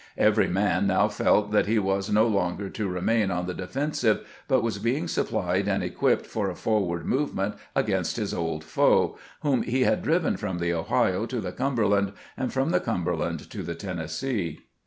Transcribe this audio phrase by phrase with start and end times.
[0.17, 4.63] Every man now felt that he was no longer to remain on the defensive, but
[4.63, 9.81] was being supplied and equipped for a forward movement against his old foe, whom he
[9.83, 14.61] had driven from the Ohio to the Cumberland, and from the Cumberland to the Tennessee.